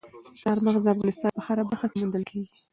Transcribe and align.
چار 0.41 0.57
مغز 0.65 0.83
د 0.85 0.87
افغانستان 0.93 1.31
په 1.37 1.41
هره 1.47 1.63
برخه 1.69 1.87
کې 1.89 1.97
موندل 2.01 2.23
کېږي. 2.29 2.53